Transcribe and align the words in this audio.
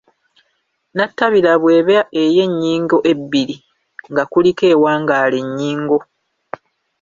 nnatabira 0.91 1.51
bw’eba 1.61 1.99
ey’ennyingo 2.23 2.97
ebbiri 3.11 3.55
nga 4.11 4.23
kuliko 4.31 4.63
ewangaala 4.73 5.35
ennyingo 5.43 5.97